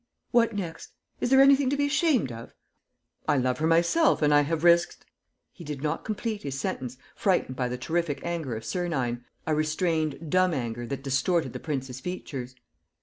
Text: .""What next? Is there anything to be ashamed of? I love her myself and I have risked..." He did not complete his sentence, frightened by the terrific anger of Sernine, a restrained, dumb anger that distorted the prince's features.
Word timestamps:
.""What 0.31 0.55
next? 0.55 0.93
Is 1.19 1.29
there 1.29 1.41
anything 1.41 1.69
to 1.69 1.77
be 1.77 1.85
ashamed 1.85 2.31
of? 2.31 2.55
I 3.27 3.37
love 3.37 3.59
her 3.59 3.67
myself 3.67 4.23
and 4.23 4.33
I 4.33 4.41
have 4.41 4.63
risked..." 4.63 5.05
He 5.53 5.63
did 5.63 5.83
not 5.83 6.03
complete 6.03 6.41
his 6.41 6.59
sentence, 6.59 6.97
frightened 7.15 7.55
by 7.55 7.69
the 7.69 7.77
terrific 7.77 8.19
anger 8.23 8.55
of 8.55 8.65
Sernine, 8.65 9.23
a 9.45 9.53
restrained, 9.53 10.31
dumb 10.31 10.55
anger 10.55 10.87
that 10.87 11.03
distorted 11.03 11.53
the 11.53 11.59
prince's 11.59 11.99
features. 11.99 12.55